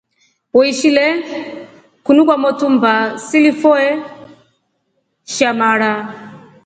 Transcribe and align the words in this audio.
Uishile 0.53 1.25
kunu 2.03 2.25
kwa 2.25 2.37
motu 2.37 2.69
mbaa 2.69 3.17
silifoe 3.17 4.01
sha 5.23 5.49
mara. 5.53 5.91